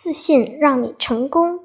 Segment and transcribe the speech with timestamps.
[0.00, 1.58] 自信让你成功。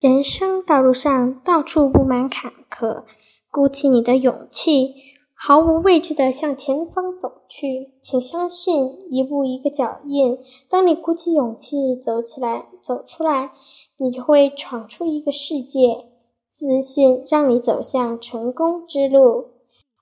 [0.00, 3.04] 人生道路上到处布满坎坷，
[3.48, 4.92] 鼓起你的勇气，
[5.34, 7.92] 毫无畏惧地向前方走去。
[8.02, 10.36] 请相信，一步一个脚印，
[10.68, 13.52] 当你鼓起勇气走起来、走出来，
[13.98, 16.06] 你就会闯出一个世界。
[16.48, 19.50] 自信让你走向成功之路。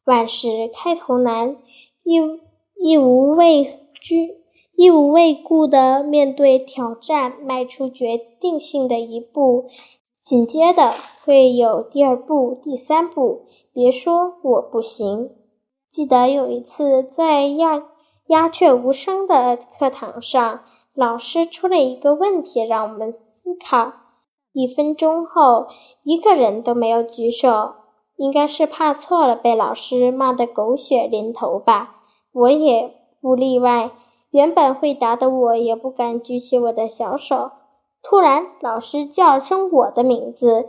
[0.05, 1.59] 万事开头难，
[2.03, 2.17] 义
[2.81, 4.39] 义无畏惧。
[4.79, 9.67] 义无畏顾地面对挑战，迈出决定性的一步，
[10.23, 13.47] 紧接着会有第二步、第三步。
[13.73, 15.33] 别说我不行。
[15.89, 17.89] 记得有一次在鸦
[18.29, 20.61] 鸦雀无声的课堂上，
[20.95, 23.93] 老师出了一个问题让我们思考。
[24.53, 25.67] 一分钟后，
[26.05, 27.73] 一个人都没有举手，
[28.15, 31.97] 应该是怕错了被老师骂得狗血淋头吧？
[32.33, 33.91] 我也不例外。
[34.31, 37.51] 原本会答的我也不敢举起我的小手。
[38.03, 40.67] 突然，老师叫声我的名字，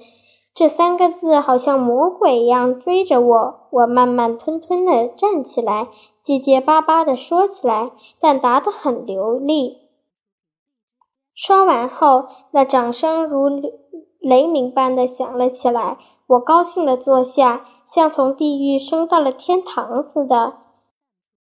[0.54, 3.68] 这三个字好像魔鬼一样追着我。
[3.72, 5.88] 我慢慢吞吞地站起来，
[6.22, 9.90] 结结巴巴地说起来，但答得很流利。
[11.36, 13.48] 说完后，那掌声如
[14.20, 15.98] 雷鸣般的响了起来。
[16.28, 20.58] 我高兴地坐下，像从地狱升到了天堂似的。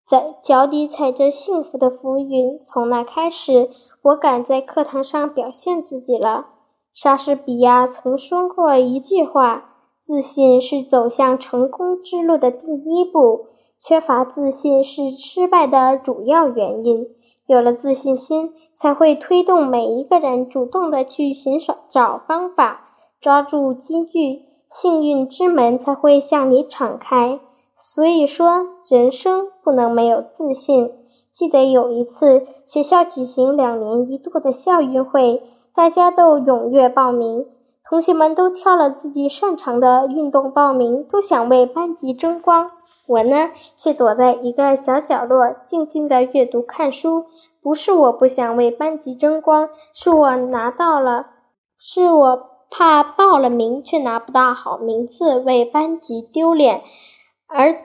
[0.09, 2.59] 在脚底踩着幸福的浮云。
[2.61, 3.69] 从那开始，
[4.01, 6.47] 我敢在课堂上表现自己了。
[6.95, 17.05] 莎士比亚曾说过一句话：“自信是走向成功之路的第一步，缺乏自信是失败的主要原因。
[17.47, 22.89] 有了自信心，才会推动每一个人主动的去寻找找方法，
[23.21, 27.41] 抓住机遇，幸运之门才会向你敞开。”
[27.81, 30.91] 所以说，人生不能没有自信。
[31.31, 37.47] 记得有一次，学校举行两年一度的校运会，大家都踊跃报名，
[37.89, 42.73] 同学们都挑了自己擅长的运动报名，都想为班级争光。
[43.07, 47.27] 我呢，却躲在一个小角落，静静的阅读看书。
[47.63, 51.27] 不是我不想为班级争光，是我拿到了，
[51.77, 56.83] 是我怕报了名却拿不到好名次，为班级丢脸。
[57.49, 57.77] 而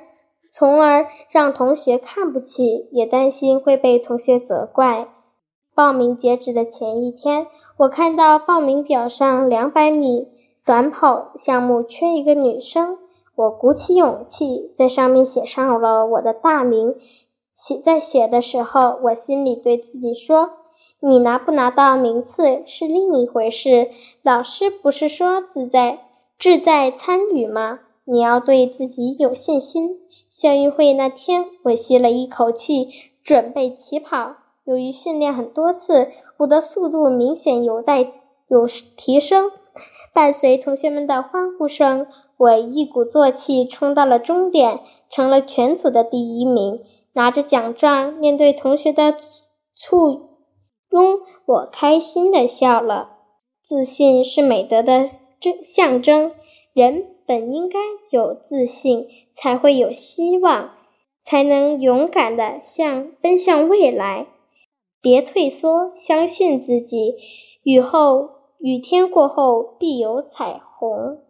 [0.51, 5.07] 从而让同学看不起，也担心会被同学责怪。
[5.73, 7.47] 报名截止的前一天，
[7.77, 10.27] 我看到报名表上两百米
[10.63, 12.99] 短跑项目缺一个女生，
[13.35, 16.95] 我鼓起勇气在上面写上了我的大名。
[17.51, 20.51] 写在写的时候，我心里对自己说
[21.01, 23.89] ：“你拿不拿到名次是另一回事，
[24.21, 25.99] 老师不是说自在
[26.37, 29.99] 志在参与吗？”你要对自己有信心。
[30.29, 32.87] 校运会那天，我吸了一口气，
[33.23, 34.35] 准备起跑。
[34.65, 38.13] 由于训练很多次，我的速度明显有待
[38.47, 39.51] 有提升。
[40.13, 46.79] 伴随同学们的欢呼声，我一鼓作气冲到了终点，成了全组的第一名。
[47.13, 49.15] 拿着奖状，面对同学的
[49.75, 50.39] 簇
[50.89, 51.15] 拥，
[51.45, 53.09] 我开心地笑了。
[53.61, 55.09] 自信是美德的
[55.39, 56.31] 真象征，
[56.73, 57.12] 人。
[57.25, 57.79] 本应该
[58.11, 60.71] 有自信，才会有希望，
[61.21, 64.27] 才能勇敢的向奔向未来。
[65.01, 67.15] 别退缩，相信自己。
[67.63, 68.29] 雨后
[68.59, 71.22] 雨天过后必有彩虹。